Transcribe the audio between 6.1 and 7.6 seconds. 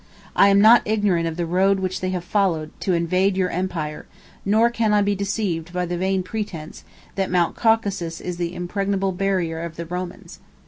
pretence, that Mount